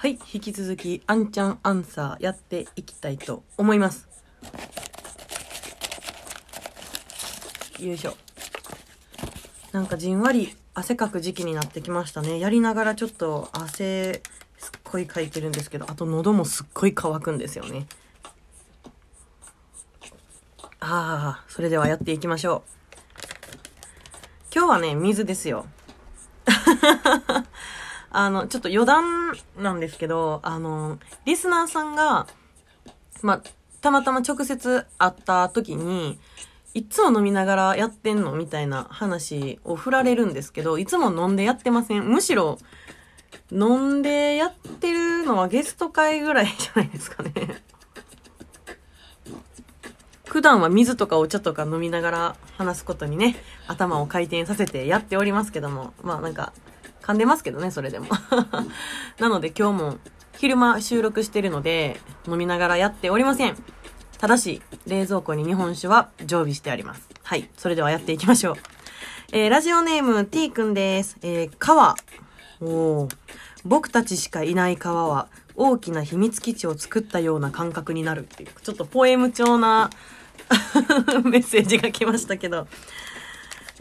[0.00, 4.08] はい、引き続き、あんちゃんアンサーやっていきたいと思います。
[7.78, 8.16] よいしょ。
[9.72, 12.38] なんかじんわり汗かく時期になってきましたね。
[12.38, 14.22] やりながらちょっと汗
[14.56, 17.86] すっごいかいてるんですけど、あと喉もすっごい乾くんですよね。
[20.80, 22.70] ああ、それではやっていきましょう。
[24.54, 25.66] 今日はね、水ですよ。
[28.10, 32.26] あの、ちょっと余談なんですけど、あの、リスナーさんが、
[33.22, 33.42] ま
[33.80, 36.18] たまたま直接会った時に、
[36.74, 42.04] いつも飲みながらやってんのみたいな話を振られるんですけど、いつも飲んでやってません。
[42.04, 42.58] むしろ、
[43.52, 47.32] 飲んでやってるのはゲスト会ぐらいじゃないですかね。
[50.26, 56.52] 普段は水とかお茶とか飲みながら話すことにね、頭を回転させてやっておりますけども、まあなんか、
[57.02, 58.08] 噛んでますけどね、それでも。
[59.18, 59.98] なので今日も
[60.38, 63.56] 昼間収録してるので、飲みながらやっておりません。
[64.18, 67.08] ただし、冷蔵庫に日本酒は常備してあります。
[67.22, 67.48] はい。
[67.56, 68.56] それではやっていきましょう。
[69.32, 71.16] えー、ラジオネーム T くんです。
[71.22, 71.96] えー、川。
[72.60, 73.16] おー
[73.64, 79.90] 僕たちしかいない川は大きな秘密基地を作ったような感覚になるっていう、ちょっとポエム調な
[81.24, 82.66] メッセージが来ましたけど、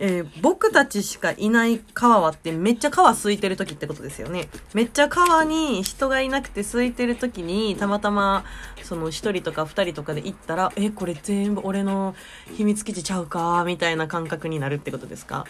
[0.02, 4.48] えー僕たちしかいない川はってめっちゃ川空いてる時ってことですよね。
[4.74, 8.46] めっちゃ川に人がいなくて空いてる時にたまたま
[8.84, 12.16] その一人とか二人とかで行ったら、え、これ全部俺の
[12.56, 13.64] 秘密基地ちゃうか？
[13.66, 15.46] みたいな感覚になるってことですか？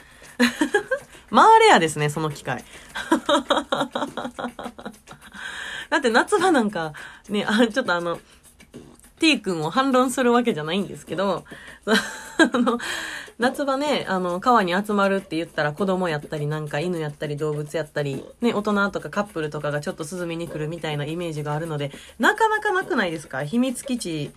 [1.30, 2.64] まあレアですね、その機会。
[5.92, 6.94] だって夏場なんか、
[7.30, 8.20] ね、あ、ちょっとあの、
[9.20, 11.46] T 君を反論するわけじゃないんですけど、
[11.86, 12.80] あの、
[13.40, 23.46] 夏場ね、あの、川に集まるって言ったら子供やったりなんか犬やったり動物やったり、ね、大人とかカップルとかがちょっと涼みに来るみたいなイメージがあるので、なかなかなくないですか？
[23.46, 24.32] 秘密基地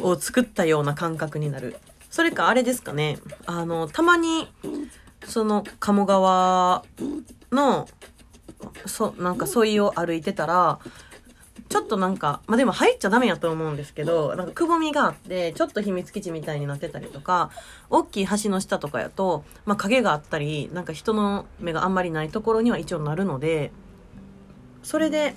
[0.00, 1.76] を作ったような感覚になる。
[2.10, 4.46] それかあれですかね、あの、たまに、
[5.26, 6.84] その、鴨川
[7.50, 7.88] の、
[8.86, 10.78] そ、なんか沿いを歩いてたら、
[11.72, 17.50] ちょっとなんか、まあ、でも入っちゃダメやと思うんですけど、なんかくぼみがあって、ちょっと秘密基地みたいになってたりとか、
[17.88, 23.72] 大きい橋の下とかやと、まあ、影があったり、なんか人の目があんまりないところには一応なるので、
[24.82, 25.34] それで、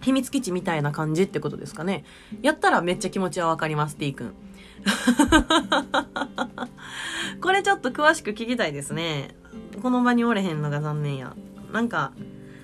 [0.00, 2.04] 秘密基地みたいな感じってことですかね。
[2.42, 4.34] やったらめっちゃ気持ちはわかります、T 君。
[7.40, 9.36] これちょっと詳しく聞きたいですね。
[9.82, 11.36] この場におれへんのが残念や。
[11.72, 12.12] なんか、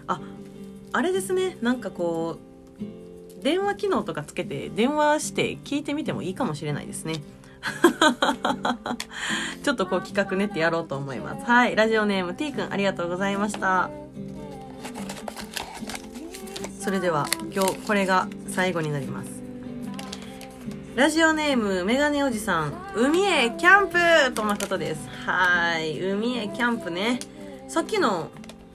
[0.09, 0.21] あ、
[0.93, 1.59] あれですね。
[1.61, 2.46] なんかこう、
[3.43, 7.23] 電話機能とかつけて電話して聞いてみてもいいかもしれないですね。
[9.65, 11.45] ちょっとこう企画練ってやろうと思います。
[11.45, 11.77] はい。
[11.77, 13.91] ラジオネーム T くんありがとうございました。
[16.81, 19.31] それでは今日これが最後になります。
[20.95, 23.89] ラジオネームメガネおじさん、海へキャン
[24.29, 25.09] プとのことです。
[25.27, 26.01] はい。
[26.01, 27.19] 海へキャンプね。
[27.69, 28.31] さっきの、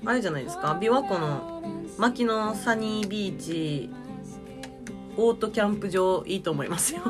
[0.06, 0.78] あれじゃないですか？
[0.80, 1.64] 琵琶湖の
[1.98, 3.90] 牧野サニービーチ
[5.18, 7.02] オートキャンプ場いいと思いますよ。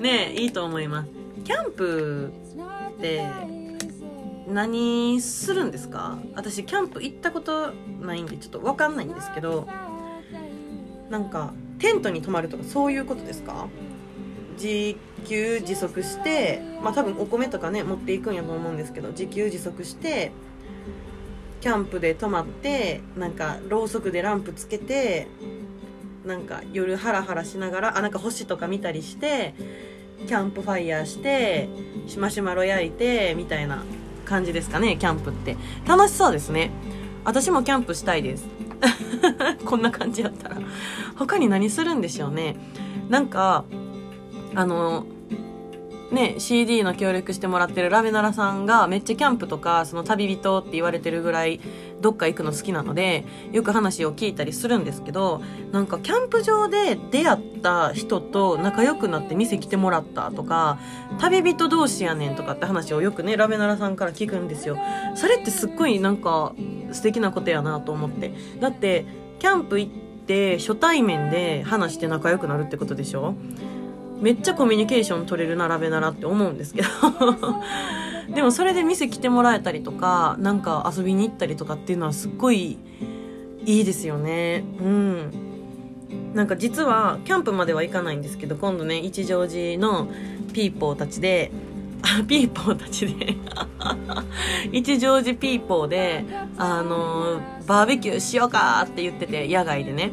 [0.00, 1.10] ねえいいと思います。
[1.44, 2.32] キャンプ
[2.96, 3.26] って
[4.46, 6.18] 何するんですか？
[6.34, 9.66] 私キャンプ行ったことないんでちょっと分かんないんですけど
[11.10, 13.68] なんかテントに泊まるとかそういうことですか？
[14.56, 14.96] 自
[15.26, 20.32] 給自足してまあ多分お米とかね持っていくんやと思うんですけど自給自足して
[21.60, 25.26] キャンプで泊まってなんかろうそくでランプつけて
[26.24, 29.54] なんか夜ハラハラしながらあなんか星とか見たりして
[30.26, 31.68] キャンプファイヤーして
[32.18, 33.82] マシュマロ焼いてみたいな
[34.24, 35.56] 感じですかねキャンプって。
[35.86, 36.70] 楽しそうですね。
[37.24, 38.46] 私もキャンプしたいです。
[39.64, 40.56] こんな感じやったら。
[41.16, 42.56] 他に何するんでしょうね。
[43.08, 43.64] なんか
[44.54, 45.06] あの
[46.10, 51.60] ね、CD の協力してもらってるラベナラさんがめっちゃキャンプとか、その旅人って言われてるぐらい、
[52.00, 60.78] どっか行くの好きなので、よく話を聞いたりするんですけど、なんかキャンプ場で出会った人と仲良くなって店来てもらったとか、
[61.18, 64.78] 旅人同士やねんとかって話をよくね、ラベナラさんから聞くんですよ。
[65.14, 66.54] それってすっごいなんか
[66.92, 68.32] 素敵なことやなと思って。
[68.60, 69.04] だって、
[69.40, 69.92] キャンプ行っ
[70.26, 73.34] て初対面で話して仲良くなるってことでしょ？
[74.20, 76.88] めっちゃコミュニケーション取れる並べならって思うんですけど。
[78.34, 82.76] でもそれで店来てもらえたりとかなんか遊びに行ったりとかっていうのはすっごい
[83.64, 84.64] いいですよね。
[84.80, 85.30] うん。
[86.34, 90.08] なんか実はキャンプまでは行かないんですけど今度ね一乗寺の
[90.52, 91.50] ピーポーたちで
[92.26, 93.36] ピーポーたちで。
[94.72, 96.24] 一乗寺ピーポーで、
[96.56, 100.12] あのー、バーベキューしようかって言ってて、野外でね。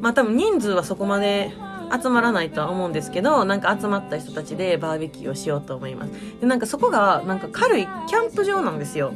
[0.00, 1.52] まあ多分人数はそこまで
[1.90, 6.12] 集まらないとは思うんですけど、なんか集まった人たちでバーベキューをしようと思います。
[6.40, 9.12] で、なんかそこが、なんか軽いキャンプ場なんですよ。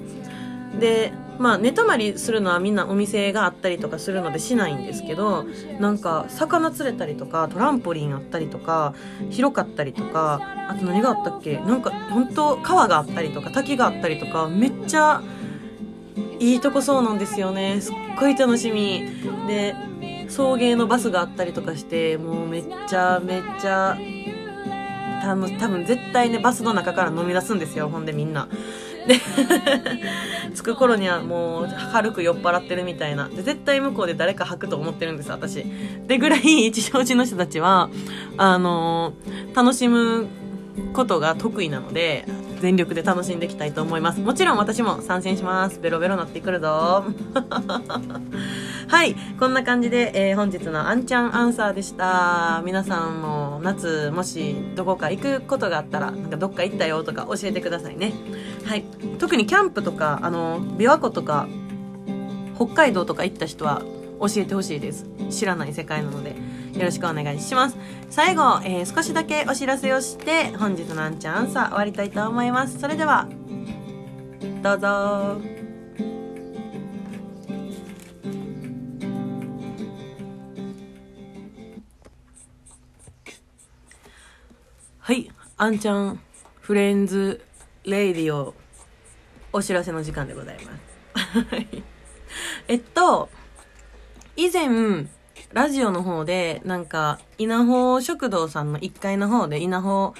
[0.79, 5.47] で、まあ寝泊まりするのはみんなお店があったりとかするのでしないんですけど
[5.81, 8.95] なんか魚釣れたりとかトランポリンあったりとか
[9.31, 11.59] 広かったりとかあと何があったっけ？
[11.59, 15.23] なんか本当川があったりとか滝があったりとかめっちゃ
[16.39, 19.03] いいとこそうなんですよねすっごい楽しみ
[19.49, 19.75] で
[20.33, 23.99] 送迎のバスがあったりとかしてもうめっちゃめっちゃ
[25.23, 28.49] 多分絶対ねバスの中から飲み出すんですよほんでみんな。
[29.07, 29.17] で
[30.55, 33.29] 着く頃にはもう軽く酔っ払ってるみたいな。
[33.29, 35.67] で絶対向こうで誰か吐くと思ってるんです私。
[36.07, 37.91] でぐらい一生寺の人たちは
[38.39, 40.27] あのー、楽しむ
[40.95, 42.25] ことが得意なので
[42.61, 44.21] 全力で楽しんでいきたいと思います。
[44.21, 45.79] もちろん私も参戦します。
[45.79, 47.05] ベロベロなってくるぞ
[48.89, 52.63] はいこんな感じで、えー、本日のあんちゃんアンサーでした。
[52.65, 58.13] 皆さんも夏もしどこか行くことがあったらなんかどっか行ったよとか教えてくださいね。
[58.65, 58.85] はい
[59.19, 61.47] 特にキャンプとかあの琵琶湖とか
[62.57, 63.83] 北海道とか行った人は
[64.21, 65.07] 教えてほしいです。
[65.31, 66.31] 知らない世界なので
[66.75, 67.77] よろしくお願いします。
[68.11, 72.79] 最後、えー、少しだけお知らせをして本日のあんちゃんアンサー終わりたいと思います。
[72.79, 73.27] それでは
[74.63, 75.52] どうぞ。
[85.05, 86.21] はいあんちゃん
[86.61, 87.45] フレンズ
[87.83, 88.55] レイディオ
[89.53, 91.47] お知らせの時間でございます。
[92.69, 93.29] えっと
[94.37, 95.09] 以前、
[95.53, 100.15] ラジオの方で、なんか、稲穂食堂さんの1階の方で、稲穂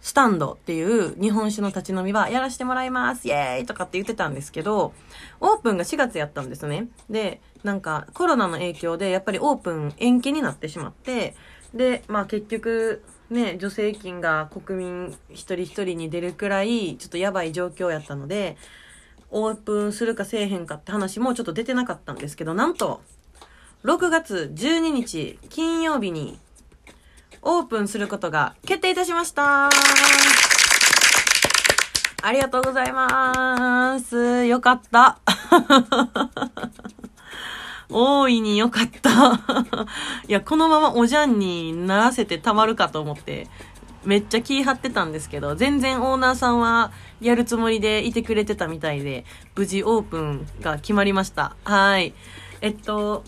[0.00, 3.28] スタンドっていう日本酒の立ち飲みはやらせてもらいます。
[3.28, 3.66] イエーイ!
[3.66, 4.92] とかって言ってたんですけど、
[5.38, 6.88] オープンが4月やったんですね。
[7.08, 11.36] で、なんかコロナの影響でやっぱりオープン延期になってしまって、
[11.74, 18.56] で、まあ結局、ね、助成金が国民一人一人に出るくらい、ちょっとやばい状況やったので、
[19.30, 23.00] オープンするかせえへんかって話もちょっと出てなかったんですけど、なんと、
[23.84, 26.38] 6月12日金曜日に
[27.40, 29.70] オープンすることが決定いたしました
[32.22, 34.44] ありがとうございます。
[34.44, 35.18] よかった。
[37.90, 39.40] 大いによかった。
[40.28, 43.48] いや、このままおじゃんにならせてたまるかと思って、
[44.04, 51.56] めっちゃ気張ってたんですけど、全然オーナーさんはやるつもりでいてくれてたみたいで、無事オープンが決まりました。
[51.64, 52.14] はい。
[52.60, 53.24] えっと、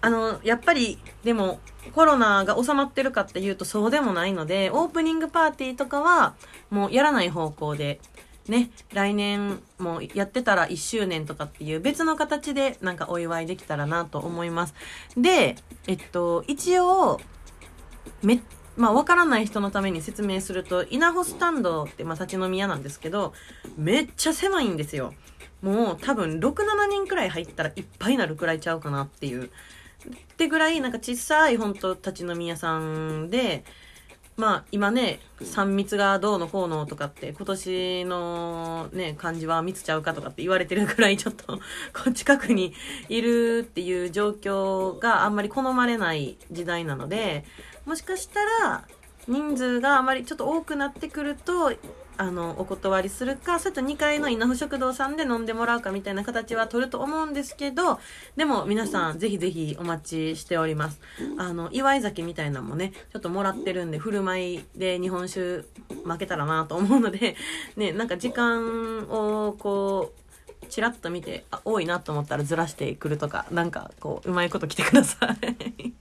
[0.00, 1.60] あの、やっぱり、でも、
[1.94, 6.34] コロナが収まってるかっていうとそうでもないので、オープニングパーティーとかは、
[6.70, 8.00] もうやらない方向で、
[8.48, 14.74] ね、来年もやってたら1周年とかっていう別の形でなんかお祝いできたらなと思います。
[15.16, 15.56] で、
[15.86, 17.20] えっと、一応、
[18.22, 18.42] め、
[18.76, 23.32] まあ、わからない人のために説明すると、稲穂スタンドって、まあ、立ち飲み屋なんですけど、
[23.76, 25.14] めっちゃ狭いんですよ。
[25.62, 29.44] もう多分6、7人くらい入ったらいっぱいになるくらいちゃうかなっていう。
[29.44, 33.64] ってぐらいなんか小さい本当立ち飲み屋さんで
[34.36, 41.60] まあ今ね3密がどうのこうのとかって今年のね感じは密ちゃうかとかって言われてるぐらいちょっと
[42.12, 42.74] 近くに
[43.08, 47.44] いるっていう状況があんまり好まれない時代なので
[47.86, 48.84] もしかしたら
[49.28, 51.72] 人数があまりちょっと多くなってくると
[52.16, 57.98] あのお断りするかそれと2階の稲穂食堂さんで飲んでもらうかみたいな形は取ると思うんですけど
[58.36, 61.00] でも皆さんぜひぜひお待ちしております。
[61.38, 65.64] あの祝い酒みたいなのもねちょっともらってるんで振る舞いで日本酒
[66.04, 67.36] 負けたらなと思うので
[67.76, 70.12] ねなんか時間をこ
[70.62, 75.94] うチラッと見てあ多いなと思ったらずらしてくるとかなんかこううまいこと来てください。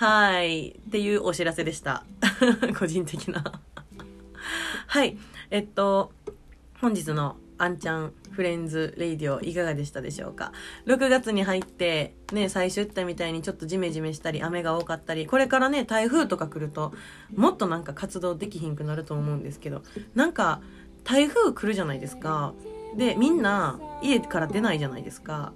[0.00, 0.68] はい。
[0.70, 2.06] っていうお知らせでした。
[2.78, 3.60] 個人的な
[4.86, 5.18] はい。
[5.50, 6.12] えっと、
[6.80, 10.52] 本日のあんちゃんフレンズレイディオいかがでしたでしょうか
[10.86, 16.94] ?6 月に入って、ね、最初言ったみたいにちょっとジメジメしたり、雨が多かったり、これからね、台風とか来ると、
[17.36, 19.82] もっとなんか活動できひんくなると思うんですけど、
[20.14, 20.62] なんか、
[21.04, 22.54] 台風来るじゃないですか。
[22.96, 25.52] で、みんな家から出ないじゃないですか。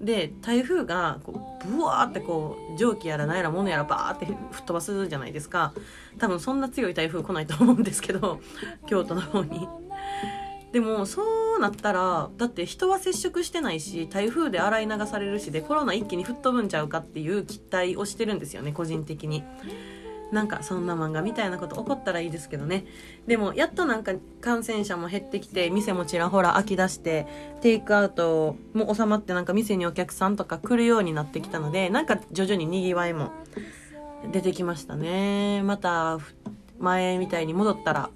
[0.00, 5.72] で台風がこうブワーってこう蒸気やら何やら物やらバーって吹っ飛ばすじゃないですか。
[6.18, 8.40] 多分そんな強い台風来ないと思うんですけど
[8.86, 9.68] 京都の方に。
[10.72, 19.42] でもそうなったらだって人は接触してないし台風で洗い流されるしでコロナ一気に吹っ飛ぶんちゃうかっていう期待をしてるんですよね個人的に。
[20.32, 22.84] なんかそんな漫画みたいなこと起こったらいいですけどね。
[23.26, 27.26] でもやっとなんか感染者も減ってきて店もちらほら空き出して
[27.60, 33.32] テイクアウトも収まってなんか店にお客さんとか来るようになってきたのでなんか徐々ににぎわいも
[34.32, 35.62] 出てきましたね。
[35.62, 36.18] また
[36.78, 38.10] 前みたいに戻ったら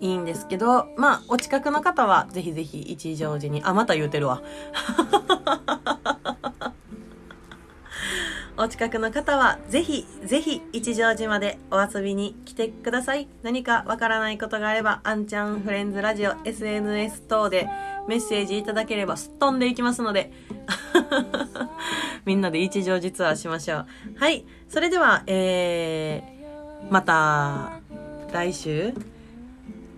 [0.00, 4.42] いいんですけどまあお近くの方はぜひぜひ一乗寺にあまた言うてるわ。
[8.58, 13.28] お近くの方はぜひぜひ一乗寺までお遊びに来てください。
[13.42, 17.68] 何かわからないことがあればあんちゃんフレンズラジオ SNS 等で
[18.08, 20.32] メッセージいただければすっ飛んでいきますので。
[22.24, 23.86] みんなで一乗寺ツアーしましょう。
[24.16, 24.46] はい。
[24.68, 27.80] それではえー、また
[28.32, 28.94] 来週。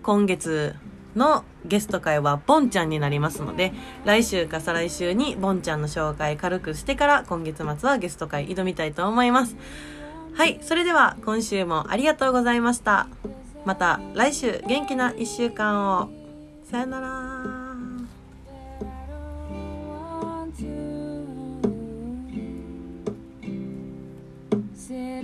[0.03, 0.75] 今月
[1.19, 3.73] のゲスト会はボンちゃんになりますので、
[4.05, 9.55] 来週か再来週にボンちゃんの紹介軽くしてから今月末はゲスト会挑みたいと思います。
[10.33, 13.07] はい、それでは今週もありがとうございました。
[13.65, 16.09] また来週元気な1週間を。
[16.63, 17.59] さよなら。
[24.89, 25.18] sit